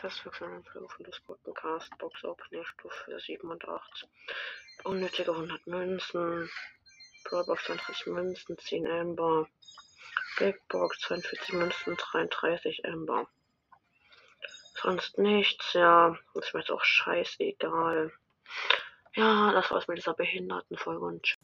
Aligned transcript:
Festwechseln 0.00 0.64
von 0.64 1.04
des 1.04 1.22
guten 1.26 1.52
Castbox 1.52 2.24
Opener 2.24 2.64
Stufe 2.64 3.20
87. 3.20 4.08
Unnötige 4.84 5.30
100 5.30 5.66
Münzen. 5.66 6.50
Brawlbox 7.24 7.64
20 7.64 8.06
Münzen, 8.06 8.56
10 8.56 8.86
Amber. 8.88 9.46
Big 10.38 10.56
Box 10.68 11.00
42 11.00 11.52
Münzen, 11.52 11.96
33 11.96 12.84
Amber. 12.86 13.28
Sonst 14.80 15.18
nichts, 15.18 15.74
ja. 15.74 16.18
Ist 16.34 16.54
mir 16.54 16.60
jetzt 16.60 16.70
auch 16.70 16.82
scheißegal. 16.82 18.10
Ja, 19.14 19.52
das 19.52 19.70
war's 19.70 19.86
mit 19.86 19.98
dieser 19.98 20.14
behinderten 20.14 20.78
Folge 20.78 21.04
und 21.04 21.36